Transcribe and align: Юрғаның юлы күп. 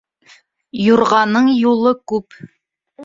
Юрғаның 0.85 1.51
юлы 1.57 1.93
күп. 2.13 2.41